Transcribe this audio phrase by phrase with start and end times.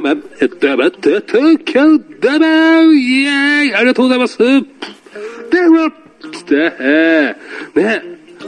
[0.00, 5.92] ま、えっと、また、東京だばーイエーイありがとうございますでは
[6.32, 8.02] つって、えー、ね、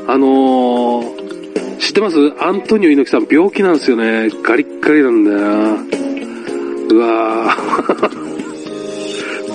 [0.08, 2.16] あのー、知ってます？
[2.42, 4.30] アントニオ猪木さん病気なんですよね。
[4.42, 5.46] ガリッガリなんだよな。
[6.88, 8.10] うわー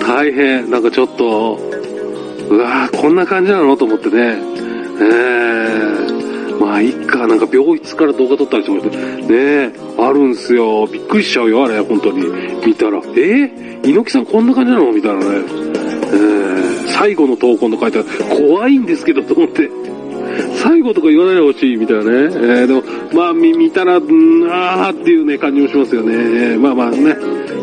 [0.06, 0.70] 大変。
[0.70, 1.58] なんかちょっと、
[2.48, 3.76] うわーこんな感じなの？
[3.76, 4.38] と思ってね。
[5.00, 6.01] えー、
[6.64, 10.86] まあ、いっか、なんか病室から動画撮ったりしてもらって、ねえ、あるんすよ。
[10.86, 12.24] びっくりしちゃうよ、あれ、本当に。
[12.64, 13.80] 見たら、え？
[13.82, 14.92] ー、猪木さんこんな感じなの？
[14.92, 15.24] みたいなね。
[16.14, 18.08] え、最後の投稿の書いてある。
[18.48, 19.68] 怖いんですけど、と思って。
[20.62, 22.10] 最後とか言わないでほしい、みたいなね。
[22.10, 26.56] えー、でも、まあ、見、たら、んー、あーっていうね、感じもしますよね。
[26.58, 27.16] まあまあね。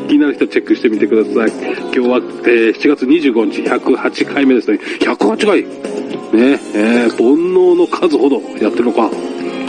[0.09, 1.51] 気になる人チェックしてみてください。
[1.51, 4.79] 今日は、えー、7月25日、108回目ですね。
[5.01, 9.09] 108回ね、えー、煩悩の数ほどやってるのか。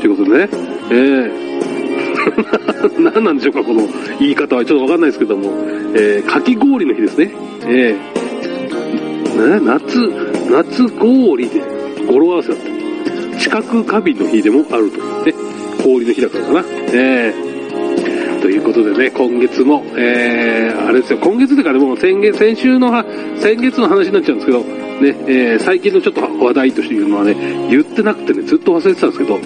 [0.01, 0.49] ということでね。
[0.91, 3.87] えー、 何なんでしょうか、この
[4.19, 4.65] 言い方は。
[4.65, 5.53] ちょっとわかんないですけども。
[5.95, 7.31] えー、かき氷の日ですね。
[7.67, 10.11] えー、ね、夏、
[10.51, 11.61] 夏氷で
[12.07, 12.59] 語呂合わせだっ
[13.33, 13.39] た。
[13.39, 14.99] 知覚過敏の日でもあると。
[15.27, 15.35] ね、
[15.85, 16.65] 氷の日だからかな。
[16.95, 17.50] えー、
[18.51, 23.05] ということでね、今月も、えー、あれですよ、今月というかね、もう先月、先週のは、
[23.39, 27.37] 先月の話になっちゃうんですけど、ね、えー、最近のちょっと話題としていうのはね、
[27.71, 29.39] 言ってなくてね、ずっと忘れてたんですけど、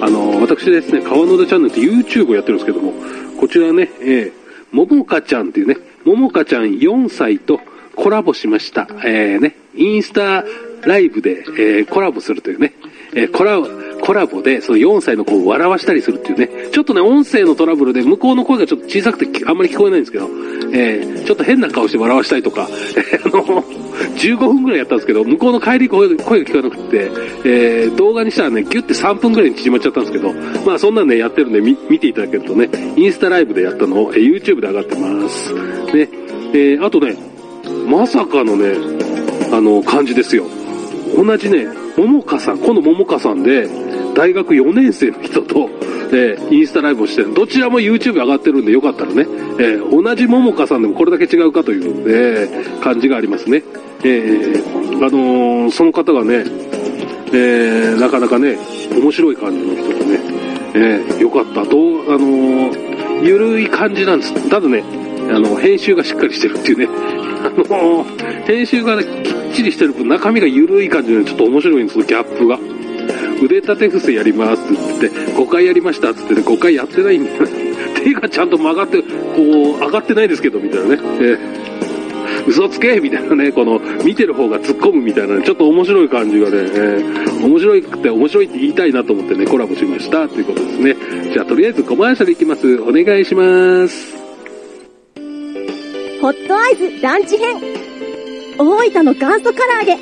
[0.00, 2.94] あの、私ですね、川野田チャンネルって YouTube をやってるんですけども、
[3.38, 7.60] こちらね、えー、ももかちゃんっていうね、ももかちゃん4歳と
[7.94, 8.88] コラボしました。
[9.04, 10.44] えー、ね、インスタ
[10.82, 12.74] ライブで、えー、コラボするというね、
[13.14, 13.68] えー、コラボ、
[14.00, 20.28] コラボで、その4歳の子を笑わしたりするっていうね、ちょっとね、音声のトラブルで向こうの声がちょっと小さくてあんまり聞こえないんですけど、
[20.72, 23.62] えー、ちょっと変な顔して笑わしたりとか、えー、あの、
[24.18, 27.10] 15分ぐらいやったんですけど、向こうの帰り声が声が聞こえなくて、
[27.44, 30.32] えー、動画にしたらね、ギュって3分ぐらいに縮まっちゃったんですけど、
[30.64, 35.54] まあそんなんね、やってるんで見見ていただけるとね、インスタライブでやったのを、えー、YouTube で上がってます。
[35.54, 36.08] ね、
[36.52, 37.16] えー、あとね、
[37.88, 38.74] まさかのね、
[39.52, 40.44] あの、感じですよ。
[41.16, 43.66] 同じね、ももかさん、このももかさんで、
[44.14, 45.68] 大学4年生の人と、
[46.12, 47.34] えー、インスタライブをしてる。
[47.34, 49.26] どちらも YouTube 上がってるんでよかったらね、
[49.58, 53.62] えー、同じももかさんでもこれだけ違うかという、えー、感じがありますね。
[54.04, 56.44] えー、あの、その方がね、
[57.32, 58.56] え、なかなかね、
[58.90, 60.20] 面白い感じの人でね、
[60.74, 61.64] えー、よかった。
[61.64, 62.72] どう、あの、
[63.22, 64.48] ゆるい感じなんです。
[64.48, 64.82] ただね、
[65.30, 66.88] あの、編集がしっかりしてるっていうね、
[67.44, 68.04] あの、
[68.46, 72.58] 編集がね、きっちりしてる分中身がゆるい感じでちょっと面白いんですよ、ギャップが。
[73.42, 77.48] 腕立て伏せやりますって言って、5回やりましたって言って、5回やってないんだよね。
[78.02, 80.98] 手がちゃんと曲がって、こう、上がってないですけど、みたいなね。
[81.20, 81.68] えー
[82.46, 90.96] 嘘つけみたいなね、この、見てる方が突っ込むみたいな、ね、ちょっと面白い感じがね、えー、面白くて面白いって言いたいなと思ってね、コラボしました、ということですね。
[91.32, 92.78] じゃあ、とりあえずコマーシャルいきます。
[92.80, 94.16] お願いします。
[96.22, 97.56] ホットアイズランチ編。
[98.58, 99.98] 大分の元祖唐揚げ。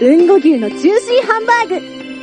[0.00, 2.01] 豊後牛のジューシーハンバーグ。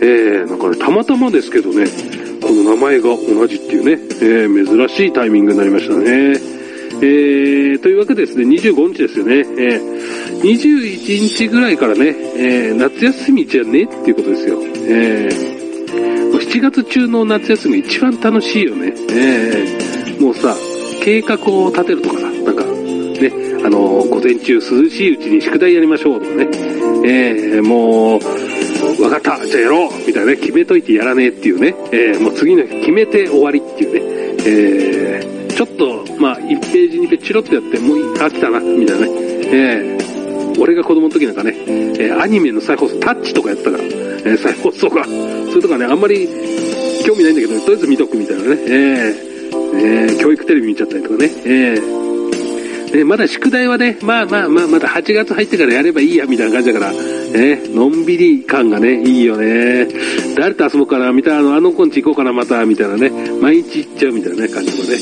[0.00, 1.86] えー、なんかね、たまたまですけどね、
[2.40, 6.58] この名前が同じっていうね、えー、珍しいタイミングになりましたね。
[7.00, 14.60] えー、というわけでですね、25日ですよね、えー、21日ぐらいからね、えー、夏休みじゃねっていうことですよ。
[14.88, 18.94] えー、7月中の夏休み一番楽しいよね。
[19.10, 20.56] えー、もうさ、
[21.04, 23.32] 計画を立てるとかさ、なんか、ね、
[23.64, 26.48] あの午前中涼しいうちに宿題やりましょうとかね、
[27.04, 28.20] えー、もう、
[29.00, 34.00] わかった、じゃあやろうみたいなね、決めといてやらねえっていうね、えー、もう次の日決めて終わりっていうね、
[34.46, 39.12] えー、ちょっと、まあ、1ページ2ページチロッとやって、もう飽きたな、みたいなね、
[39.46, 45.10] えー、俺が子供の時なんかね、えー、アニメの再放送、タッチとかやったから、えー、再放送が、そ
[45.56, 46.26] れとかね、あんまり
[47.06, 49.28] 興味ないんだけど、とりあえず見とくみたいなね、えー、
[49.78, 59.88] えー、教育テレビ見ちゃったりとかね、えー、ね、まだ宿題はね、まあまあまあ、まだ8月入ってからやればいいや、みたいな感じだから、ね、のんびり感がね、いいよね。
[60.36, 63.10] 誰と遊ぼうかな、みたいな、あの、あの子んち行こうかな、また、みたいなね。
[63.40, 64.98] 毎日行っちゃうみたいなね、感じとかね。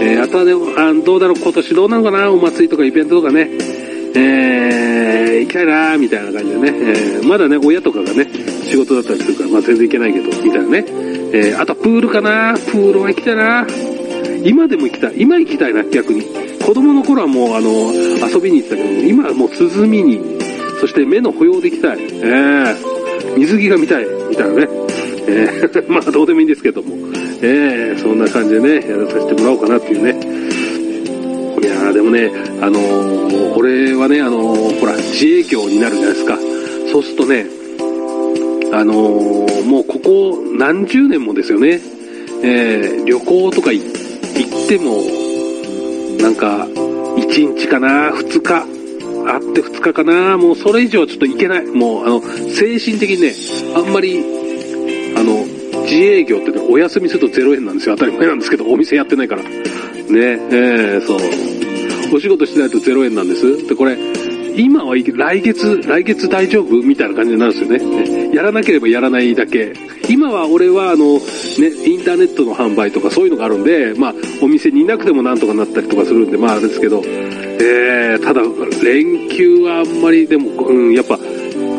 [0.00, 3.50] えー、あとはね、あどうだろう、今年どうなのかな、お祭りとかイベントとかね。
[4.14, 6.72] えー、行きたいな、みたいな感じでね。
[6.74, 8.28] えー、まだね、親とかがね、
[8.64, 10.84] 仕事だったりするから、まあ全然行けないけど、みたいなね。
[11.34, 13.66] えー、あとはプールかな、プールは行きたいな。
[14.44, 15.14] 今でも行きたい。
[15.18, 16.22] 今行きたいな、逆に。
[16.64, 17.92] 子供の頃はもうあの、
[18.28, 20.41] 遊びに行ってたけど、今はもう涼みに、
[20.82, 21.98] そして目の保養できたい。
[22.00, 24.04] えー、水着が見たい。
[24.28, 24.68] みたいなね。
[25.28, 26.96] えー、 まあどうでもいいんですけども。
[27.40, 30.18] えー、そんな感じでね、やらさせてもらおうかなっていうね。
[31.62, 36.36] いやでもね、あのー、俺はね、あのー、ほら、自営業になるじゃないですか。
[36.90, 37.46] そうするとね、
[38.72, 41.80] あのー、もうここ何十年もですよね。
[42.42, 45.00] えー、旅行とか行っても、
[46.20, 46.66] なんか、
[47.18, 48.71] 1日かな、2日、
[49.26, 51.66] あって2日かな、もうそれ以上はちょっといけない。
[51.66, 53.34] もう、あの、精神的にね、
[53.74, 54.18] あんまり、
[55.16, 55.44] あの、
[55.84, 57.96] 自営業ってね、お休みすると0円なんですよ。
[57.96, 59.42] 当たり前なんですけど、お店やってないから。
[59.42, 59.48] ね、
[60.10, 61.18] えー、そう。
[62.14, 63.66] お仕事してないと0円なんです。
[63.66, 63.96] で、これ、
[64.56, 68.34] 今はいい、来月、来月大丈夫みたいな感じになるんですよね。
[68.34, 69.72] やらなければやらないだけ。
[70.08, 71.20] 今は俺は、あの、ね、
[71.84, 78.42] インターネットの販売とかそういうのがあるんで、まあ、お店にいなくてもなんとかなったりとかするんで、まあ、あれですけど、えー、ただ、
[78.82, 81.18] 連休はあんまり、でも、うん、やっぱ、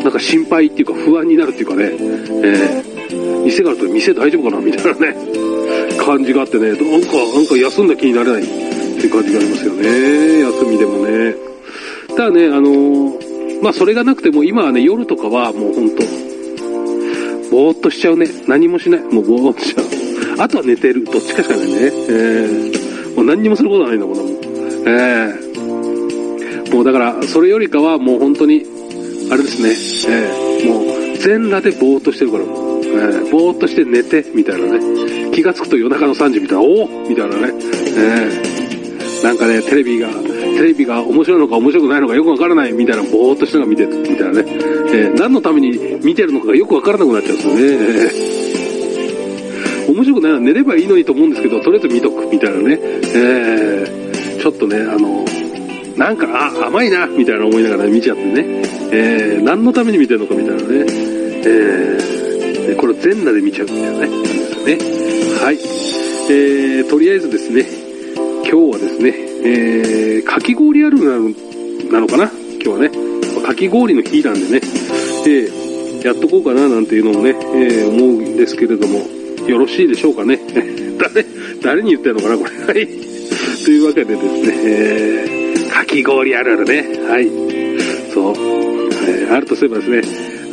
[0.04, 5.16] なんか心配っていうか不安になるっていうかね、えー、店があると店大丈夫かなみたいなね、
[5.98, 6.88] 感じがあってね、なんか、
[7.36, 10.40] なんか休んだ気になれないっていう感じがありますよね。
[10.40, 11.53] 休みでもね。
[12.16, 16.04] ただね、あのー、まあ、それがなくても今はね、夜とかはもうほんと、
[17.52, 18.28] ぼーっとしちゃうね。
[18.48, 19.02] 何もしない。
[19.02, 19.86] もうぼーっとしちゃう。
[20.44, 21.04] あとは寝てる。
[21.06, 21.76] どっちかしかないね。
[22.10, 24.30] えー、もう何にもすることはないんだもん、もう。
[24.86, 28.66] えー、もうだから、それよりかはもう本当に、
[29.32, 29.70] あれですね、
[30.14, 32.84] えー、もう全裸でぼーっとしてるからもう。
[32.84, 35.32] えー、ぼーっとして寝て、みたいなね。
[35.32, 37.54] 気がつくと夜中の3時みたいな、おおみたいなね。
[37.96, 40.10] えー、なんかね、テレビが、
[40.54, 44.46] テレビが面白いのか面白くないのかよくわからないみたいな、ぼーっとしなが見てるみたいなね。
[44.48, 48.34] えー、何のために見てるのかがよくわからなくなっちゃうんですよね。
[49.94, 52.80] 面白くないのは寝ればいいのにと思うんですけど、とりあえず見とくみたいなね。
[53.16, 55.26] えー、ちょっとね、あの、
[55.98, 56.28] なんか、
[56.62, 58.46] あ、甘いな、みたいな思いながら見ちゃってね。
[58.92, 60.86] えー、何のために見てるのかみたいなね。
[61.46, 64.08] えー、これ全裸で見ちゃうみたいなね。
[64.08, 64.78] ね。
[65.42, 65.58] はい。
[66.30, 67.66] えー、とりあえずですね、
[68.50, 71.00] 今日はですね、えー、かき氷ある
[71.92, 72.32] なのかな？
[72.64, 72.92] 今日はね。
[73.46, 74.62] かき氷の日なんでね、
[75.28, 79.00] えー、やっとこうかななんていうのもね、えー、思うんですけれども、
[79.48, 80.40] よろしいでしょうかね？
[80.98, 81.26] 誰、
[81.62, 82.38] 誰に言ってんのかな？
[82.38, 82.74] これ。
[82.74, 82.88] はい。
[83.66, 87.00] というわけでですね、えー、かき氷あるあるね。
[87.10, 87.28] はい。
[88.14, 88.34] そう。
[89.06, 90.02] えー、あるとすればですね、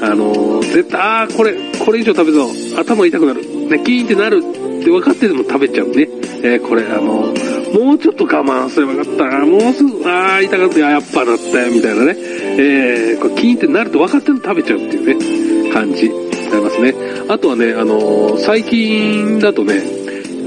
[0.02, 3.40] あのー、絶対、あー、これ、これ以上食べると頭痛くなる。
[3.68, 6.08] ね、キーンってなるって分かってても食べちゃうね。
[6.42, 9.46] えー、これ、あのーもうちょっと我慢すればよかったな。
[9.46, 12.16] もうすぐ、ああ、痛かったや、っぱなったよ、みたいなね。
[12.18, 16.10] えー、これキーンってなると分かってるの食べちゃうっていうね、感じ。
[16.52, 16.94] ありますね。
[17.28, 19.82] あとはね、あのー、最近だとね、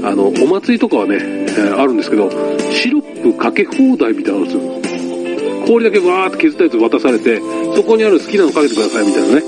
[0.02, 2.30] あの、お祭りとかはね、えー、あるんですけど、
[2.70, 5.66] シロップかけ放題みたいなのあるんですよ。
[5.66, 7.40] 氷だけわーって削ったやつ渡されて、
[7.74, 9.42] そこにある好きなのかけてくださいみたいなね。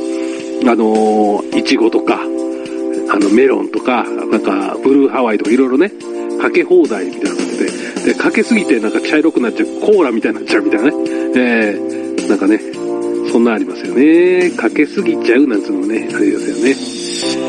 [0.66, 2.20] あのー、いちごとか、
[3.08, 5.92] あの、メロンとか、なんか、ブルーハワイとかいろいろね、
[6.40, 10.92] かけ放題みたいな感じで、で、かけすぎてなんか茶色くなっちゃう、コーラみたいになっちゃうみたいなね。
[11.36, 12.60] えー、なんかね、
[13.30, 14.50] そんなありますよね。
[14.50, 16.76] かけすぎちゃうなんつうのもね、あれですよね。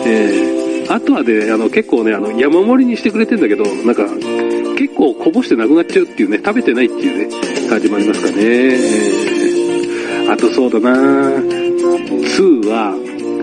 [0.05, 4.05] えー、あとはね、あの、結構ね、あの、山盛りにしてくれてんだけど、なんか、
[4.77, 8.35] 結構こぼしてなくなっちゃうっていうね、食べてないっていうね、感じもありますかね。
[8.37, 12.93] えー、あとそうだな2は、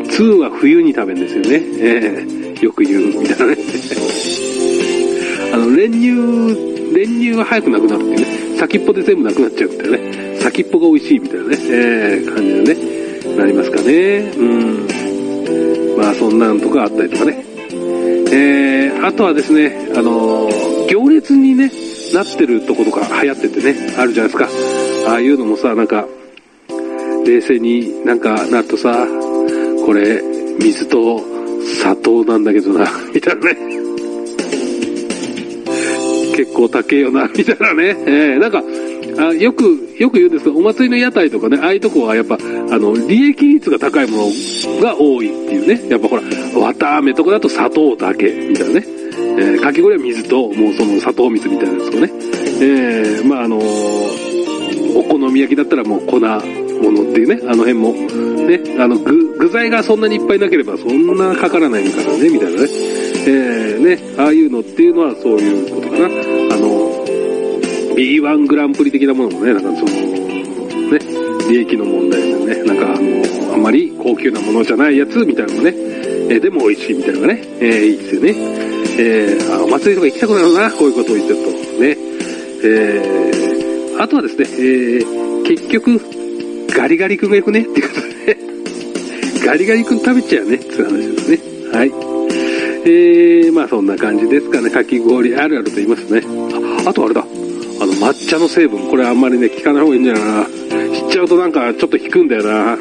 [0.08, 1.62] 2は冬に食べるんですよね。
[1.78, 3.56] えー、よく言うみたいなね。
[5.54, 6.10] あの、練乳、
[6.92, 8.58] 練乳は早くなくなるっていうね。
[8.58, 10.38] 先っぽで全部なくなっちゃうみたいなね。
[10.40, 14.32] 先っぽが美味しいみたいなね、えー、感じでね、なりますかね。
[14.36, 15.96] うん。
[15.96, 17.44] まあ、そんなんとかあったりとかね。
[18.32, 21.70] えー、あとはですね、あのー、行列にね、
[22.12, 24.48] なってるとことか流行っててね、あるじゃないですか。
[25.08, 26.04] ああいうのもさ、なんか、
[27.24, 29.06] 冷静になんかなるとさ、
[29.86, 30.20] これ、
[30.58, 31.22] 水と
[31.62, 33.83] 砂糖なんだけどな、みたいなね。
[36.54, 37.96] 結構高えよな、みたいなね。
[38.06, 38.62] えー、なんか、
[39.18, 45.88] あよく、よく言うんですけど、お祭りの屋台とかね、ああいうとこはやっぱ、あの、利益率が高いものが多いっていうね。
[45.88, 48.86] やっぱほら、綿飴とかだと砂糖だけ、みたいなね。
[49.36, 52.12] えー、かき氷は水と、もうその砂糖水みたいなやつとね。
[52.60, 62.68] えー、まああのー、お好み焼きだったらもう粉ものっていうね、あの辺も、ね、あの具、具材がそんなにいっぱいなければそんなかからないからね、みたいなね。
[63.26, 66.43] えー、ね、ああいうのっていうのはそういうことかな。
[67.94, 69.90] B1 グランプリ的なものもね、なんかその、
[70.90, 70.98] ね、
[71.48, 78.34] 利益の問題でね、なんかあの、あんまり高級なものじゃないやつみたいなのもね、えー、でも美味しいみたいなのがね、えー、いいですよね。
[78.96, 81.50] えー、あ、お祭りとか行きたくなるな、こういうことを言ってると。
[81.80, 81.96] ね。
[82.64, 86.00] えー、あとはですね、えー、結局、
[86.70, 88.38] ガリガリ君がよくねっていうことでね、
[89.44, 91.38] ガリガリ君食べちゃうねっていう話ですね。
[91.72, 91.92] はい。
[92.86, 94.70] えー、まあそんな感じですかね。
[94.70, 96.22] かき氷あるあると言いますね。
[96.84, 97.24] あ、あとあれだ。
[97.94, 100.46] 抹茶の成分、これあんまりね、聞かない方がいいんじゃないかな。
[100.94, 102.76] 知っちゃうとなんかちょっと引くんだよな。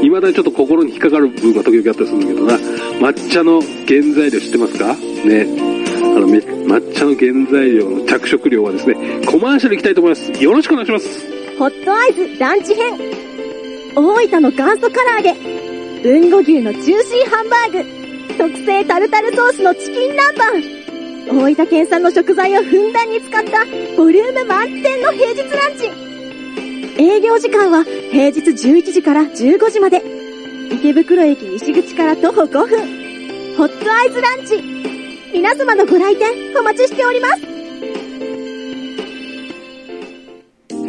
[0.00, 2.56] 未だにちょっと心に引っかかる部分が時々あったりするんだけどな。
[3.08, 4.94] 抹茶の原材料知ってますか？
[5.24, 5.46] ね。
[6.00, 8.94] あの、抹茶の原材料の着色料はですね、
[9.26, 10.30] コマーシャル行きたいと思います。
[10.42, 11.08] よろしくお願いします。
[11.58, 12.98] ホットアイズランチ編。
[13.96, 15.34] 大分の元祖唐揚げ。
[16.08, 17.84] 豊後牛のジューシーハンバーグ。
[18.38, 20.77] 特製タルタルソースのチキン南蛮。
[21.30, 23.64] 大分県産の食材をふんだんに使った
[23.96, 25.90] ボリューム満点の平日ランチ。
[27.00, 30.02] 営業時間は平日11時から15時まで。
[30.72, 33.56] 池袋駅西口から徒歩5分。
[33.56, 34.62] ホットアイズランチ。
[35.32, 37.58] 皆様のご来店お待ちしております。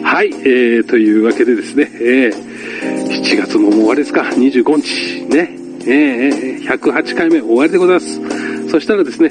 [0.03, 5.55] はい、えー、というわけでですね、えー、7月も終わりですか、25日、ね、
[5.85, 8.69] えー、108回目終わりでございます。
[8.69, 9.29] そしたらですね、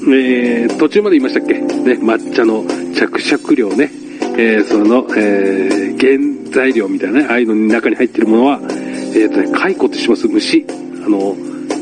[0.00, 1.54] えー、途中まで言いましたっけ？
[1.58, 2.64] ね、抹茶の
[2.94, 3.90] 着色料ね、
[4.36, 10.64] えー、その、えー、原材料みたいなね、ああいうのに中に入ってるものは、えーとね、蚕ってします、虫。
[11.04, 11.36] あの、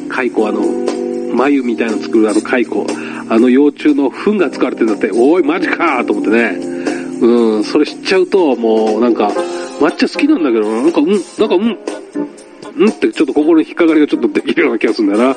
[0.09, 0.63] 蚕、あの、
[1.35, 2.87] 眉みたいなの作るあの蚕、
[3.29, 6.59] あの幼虫の糞が使われてるんだって、おい、マジかーと思ってね。
[7.21, 9.31] うん、それ知っちゃうと、もう、なんか、
[9.81, 10.89] 抹茶好きなんだけど、な。
[10.89, 11.79] んか、うん、なんか、うん、
[12.79, 15.35] うんってちょっと心に引っかかりがちょっとできるような気がするんだよな。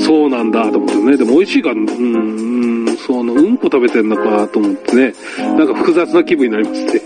[0.00, 1.16] そうなんだと思ってね。
[1.16, 5.14] でも美味しいから、うん、うん、その、うんこ食べてんのかと思ってね。
[5.38, 7.02] なんか複雑な気分になりますね。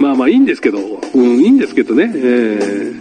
[0.00, 0.78] まあまあいいんですけど、
[1.14, 2.10] うん、いいんですけどね。
[2.14, 2.92] え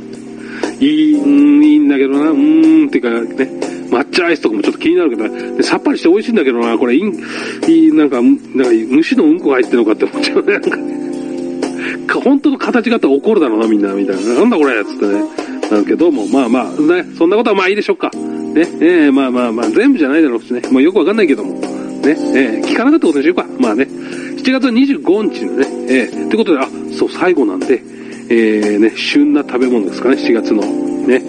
[0.80, 3.72] ー、いい、うん、いいんだけどな、うーん、っていうかね。
[3.92, 10.54] 抹茶アイスとかもちょっと気になるけど、でさっぱりして美味しいんだけどな、これ、いい、なんか、なんか、虫のうんこが入ってるのかって思っちゃうね。
[10.54, 14.34] なんか本当の形があったら怒るだろうな、みんな、みたいな。
[14.34, 15.24] なんだこれつってね。
[15.70, 18.12] なんけども、まあまあ、ね、そんなことはまあいいでしょうか。
[18.53, 20.62] ね、えー、まあまあまあ、全部じゃないだろうしね。
[20.72, 21.53] もうよくわかんないけども。
[21.53, 21.62] ね、
[22.01, 23.46] えー、聞かなかったことにしようか。
[23.60, 23.84] まあね。
[23.84, 26.67] 7月25日のね、えー、ってことで、あ、
[26.98, 27.81] そう、最後なんで、
[28.29, 30.63] えー、ね、旬な食べ物ですかね、7月の。
[30.63, 31.22] ね、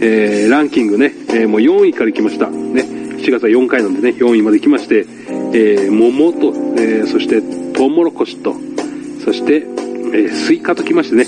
[0.00, 2.48] えー、ランキングね、えー、もう4位から来ました。
[2.48, 5.06] ね、7月は4回なんでね、4位まで来まして、
[5.52, 7.42] えー、桃と、えー、そして、
[7.72, 8.56] トウモロコシと、
[9.24, 11.26] そして、えー、スイカと来ましてね、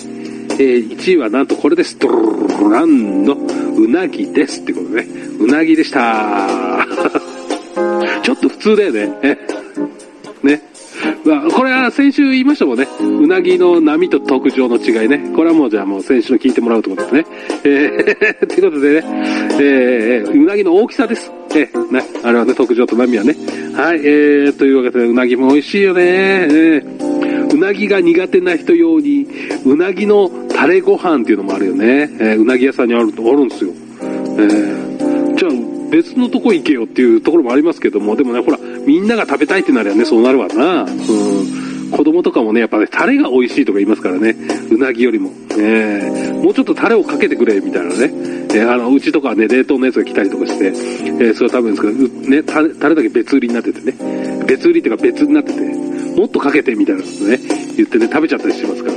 [0.61, 1.99] えー、1位はなんとこれです。
[1.99, 4.63] ドルランのうなぎです。
[4.63, 5.07] ってことね、
[5.39, 6.87] うなぎでした。
[8.23, 9.39] ちょっと普通だよね。
[10.43, 10.69] ね？
[11.25, 12.87] まあ、これは先週言いましたもんね。
[13.01, 15.33] うなぎの波と特徴の違いね。
[15.35, 17.27] これはもうじゃあもう先週の聞いてもらうってことですね。
[17.65, 19.07] えー、ということでね、
[19.61, 21.31] えー、うなぎの大きさです。
[21.51, 23.35] えー、ね、あれはね、特徴と波はね。
[23.75, 26.03] はい、えー、というわけで、うなぎも美味しいよね。
[26.03, 29.27] えー、うなぎが苦手な人用に、
[29.65, 32.11] うなぎのタレご飯っていうのもあるよね。
[32.21, 33.71] えー、うなぎ屋さんにあるとあるんですよ。
[34.01, 34.88] えー、
[35.91, 40.83] 別のとこ行けよっていうところもありますけども、でもね、ほら、みんなが食べたいってなりゃね、そうなるわな。
[40.83, 41.89] うん。
[41.91, 44.37] 子供とかもね、やっぱね、タレが美味しいとか言いますからね、
[44.71, 45.31] うなぎよりも。
[45.59, 48.13] えー、もうちょっとタレをかけてくれ、みたいなね。
[48.51, 53.95] えー、あの、うちとかね、冷凍のやつが来たりとかして、えー、それは多分ですけど、ね、タレ、タレだけ別売りになっててね。
[54.47, 57.39] 別売りっていうか別になってて、もっとかけて、みたいなのね、
[57.77, 58.97] 言ってね、食べちゃったりしますから。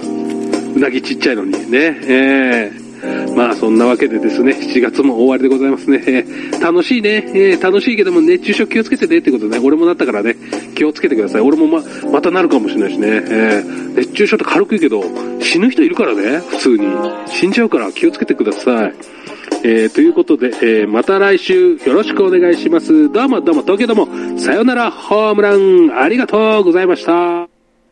[0.75, 2.80] うなぎちっちゃいのにね、えー、
[3.35, 6.03] まあそんなわけでですね、7月も終わりでございますね。
[6.05, 10.35] えー楽しいね、えー楽しいけども熱中症気をつけてねってことね、俺もなったからね、
[10.75, 11.41] 気をつけてください。
[11.41, 11.81] 俺もま、
[12.11, 15.03] またなるかもしれないしね、えー熱中症って軽く言うけど、
[15.41, 16.85] 死ぬ人いるからね、普通に。
[17.27, 18.93] 死んじゃうから気をつけてください。
[19.63, 23.11] えーということで、えーまた来週よろしくお願いします。
[23.11, 27.50] どうもどうも、東京どうも、さよならホームラン、ありがとうございました。